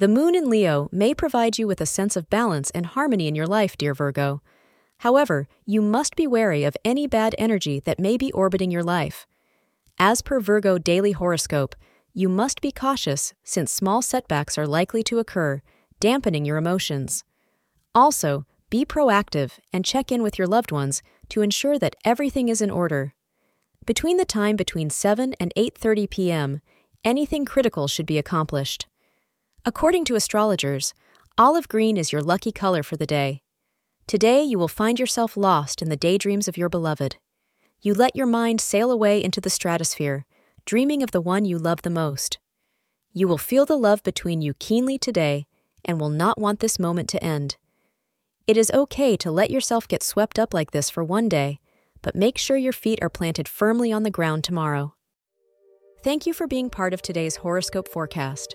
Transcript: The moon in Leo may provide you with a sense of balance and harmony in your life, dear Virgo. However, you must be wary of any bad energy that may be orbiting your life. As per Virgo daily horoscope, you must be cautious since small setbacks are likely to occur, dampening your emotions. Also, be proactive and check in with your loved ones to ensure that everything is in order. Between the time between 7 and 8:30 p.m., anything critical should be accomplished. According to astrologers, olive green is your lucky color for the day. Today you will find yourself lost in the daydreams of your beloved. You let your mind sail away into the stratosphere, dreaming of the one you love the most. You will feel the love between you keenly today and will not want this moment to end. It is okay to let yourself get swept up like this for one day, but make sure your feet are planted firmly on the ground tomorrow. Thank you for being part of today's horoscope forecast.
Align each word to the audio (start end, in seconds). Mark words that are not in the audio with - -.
The 0.00 0.08
moon 0.08 0.34
in 0.34 0.48
Leo 0.48 0.88
may 0.90 1.12
provide 1.12 1.58
you 1.58 1.66
with 1.66 1.78
a 1.78 1.84
sense 1.84 2.16
of 2.16 2.30
balance 2.30 2.70
and 2.70 2.86
harmony 2.86 3.28
in 3.28 3.34
your 3.34 3.46
life, 3.46 3.76
dear 3.76 3.92
Virgo. 3.92 4.40
However, 5.00 5.46
you 5.66 5.82
must 5.82 6.16
be 6.16 6.26
wary 6.26 6.64
of 6.64 6.74
any 6.86 7.06
bad 7.06 7.34
energy 7.36 7.80
that 7.80 8.00
may 8.00 8.16
be 8.16 8.32
orbiting 8.32 8.70
your 8.70 8.82
life. 8.82 9.26
As 9.98 10.22
per 10.22 10.40
Virgo 10.40 10.78
daily 10.78 11.12
horoscope, 11.12 11.76
you 12.14 12.30
must 12.30 12.62
be 12.62 12.72
cautious 12.72 13.34
since 13.44 13.70
small 13.70 14.00
setbacks 14.00 14.56
are 14.56 14.66
likely 14.66 15.02
to 15.02 15.18
occur, 15.18 15.60
dampening 16.00 16.46
your 16.46 16.56
emotions. 16.56 17.22
Also, 17.94 18.46
be 18.70 18.86
proactive 18.86 19.58
and 19.70 19.84
check 19.84 20.10
in 20.10 20.22
with 20.22 20.38
your 20.38 20.48
loved 20.48 20.72
ones 20.72 21.02
to 21.28 21.42
ensure 21.42 21.78
that 21.78 21.96
everything 22.06 22.48
is 22.48 22.62
in 22.62 22.70
order. 22.70 23.12
Between 23.84 24.16
the 24.16 24.24
time 24.24 24.56
between 24.56 24.88
7 24.88 25.34
and 25.38 25.52
8:30 25.58 26.08
p.m., 26.08 26.60
anything 27.04 27.44
critical 27.44 27.86
should 27.86 28.06
be 28.06 28.16
accomplished. 28.16 28.86
According 29.66 30.06
to 30.06 30.14
astrologers, 30.14 30.94
olive 31.36 31.68
green 31.68 31.98
is 31.98 32.12
your 32.12 32.22
lucky 32.22 32.50
color 32.50 32.82
for 32.82 32.96
the 32.96 33.06
day. 33.06 33.42
Today 34.06 34.42
you 34.42 34.58
will 34.58 34.68
find 34.68 34.98
yourself 34.98 35.36
lost 35.36 35.82
in 35.82 35.90
the 35.90 35.98
daydreams 35.98 36.48
of 36.48 36.56
your 36.56 36.70
beloved. 36.70 37.16
You 37.82 37.92
let 37.92 38.16
your 38.16 38.26
mind 38.26 38.62
sail 38.62 38.90
away 38.90 39.22
into 39.22 39.38
the 39.38 39.50
stratosphere, 39.50 40.24
dreaming 40.64 41.02
of 41.02 41.10
the 41.10 41.20
one 41.20 41.44
you 41.44 41.58
love 41.58 41.82
the 41.82 41.90
most. 41.90 42.38
You 43.12 43.28
will 43.28 43.36
feel 43.36 43.66
the 43.66 43.76
love 43.76 44.02
between 44.02 44.40
you 44.40 44.54
keenly 44.54 44.96
today 44.96 45.46
and 45.84 46.00
will 46.00 46.10
not 46.10 46.40
want 46.40 46.60
this 46.60 46.78
moment 46.78 47.10
to 47.10 47.22
end. 47.22 47.58
It 48.46 48.56
is 48.56 48.70
okay 48.70 49.14
to 49.18 49.30
let 49.30 49.50
yourself 49.50 49.86
get 49.86 50.02
swept 50.02 50.38
up 50.38 50.54
like 50.54 50.70
this 50.70 50.88
for 50.88 51.04
one 51.04 51.28
day, 51.28 51.60
but 52.00 52.16
make 52.16 52.38
sure 52.38 52.56
your 52.56 52.72
feet 52.72 52.98
are 53.02 53.10
planted 53.10 53.46
firmly 53.46 53.92
on 53.92 54.04
the 54.04 54.10
ground 54.10 54.42
tomorrow. 54.42 54.94
Thank 56.02 56.26
you 56.26 56.32
for 56.32 56.46
being 56.46 56.70
part 56.70 56.94
of 56.94 57.02
today's 57.02 57.36
horoscope 57.36 57.88
forecast. 57.88 58.54